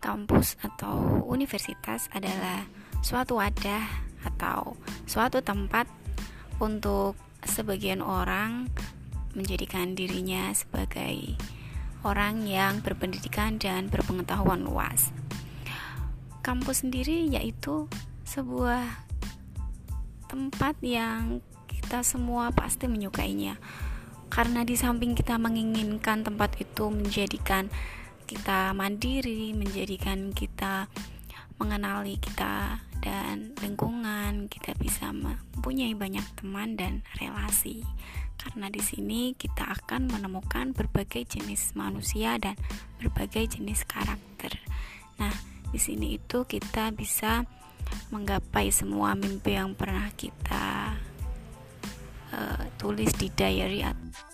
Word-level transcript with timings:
kampus 0.00 0.56
atau 0.64 1.22
universitas 1.28 2.08
adalah 2.10 2.64
suatu 3.04 3.38
wadah 3.38 3.84
atau 4.24 4.74
suatu 5.04 5.44
tempat 5.44 5.86
untuk 6.60 7.16
sebagian 7.44 8.00
orang 8.04 8.68
menjadikan 9.36 9.94
dirinya 9.94 10.50
sebagai 10.52 11.36
orang 12.02 12.48
yang 12.48 12.80
berpendidikan 12.80 13.60
dan 13.60 13.92
berpengetahuan 13.92 14.64
luas. 14.64 15.12
Kampus 16.40 16.82
sendiri 16.82 17.28
yaitu 17.28 17.86
sebuah 18.24 18.88
tempat 20.26 20.80
yang 20.80 21.44
kita 21.68 22.00
semua 22.00 22.48
pasti 22.52 22.88
menyukainya. 22.88 23.60
Karena 24.30 24.62
di 24.62 24.78
samping 24.78 25.18
kita 25.18 25.36
menginginkan 25.42 26.22
tempat 26.22 26.54
itu 26.62 26.86
menjadikan 26.86 27.66
kita 28.30 28.70
mandiri, 28.78 29.50
menjadikan 29.58 30.30
kita 30.30 30.86
mengenali 31.58 32.14
kita 32.22 32.78
dan 33.02 33.50
lingkungan, 33.58 34.46
kita 34.46 34.70
bisa 34.78 35.10
mempunyai 35.10 35.98
banyak 35.98 36.22
teman 36.38 36.78
dan 36.78 37.02
relasi. 37.18 37.82
Karena 38.38 38.70
di 38.70 38.78
sini 38.78 39.34
kita 39.34 39.66
akan 39.66 40.14
menemukan 40.14 40.70
berbagai 40.70 41.26
jenis 41.26 41.74
manusia 41.74 42.38
dan 42.38 42.54
berbagai 43.02 43.58
jenis 43.58 43.82
karakter. 43.82 44.62
Nah, 45.18 45.34
di 45.74 45.82
sini 45.82 46.16
itu 46.16 46.46
kita 46.46 46.94
bisa 46.94 47.42
menggapai 48.14 48.70
semua 48.70 49.18
mimpi 49.18 49.58
yang 49.58 49.74
pernah 49.74 50.06
kita 50.14 50.94
uh, 52.30 52.62
tulis 52.78 53.10
di 53.18 53.26
diary 53.34 53.82
atau 53.82 54.29